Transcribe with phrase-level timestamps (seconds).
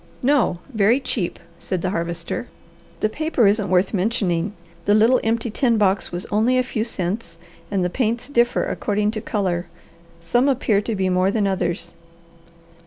[0.23, 0.57] "No.
[0.73, 2.47] Very cheap!" said the Harvester.
[3.01, 4.55] "The paper isn't worth mentioning.
[4.85, 7.37] The little, empty tin box was only a few cents,
[7.69, 9.67] and the paints differ according to colour.
[10.19, 11.93] Some appear to be more than others.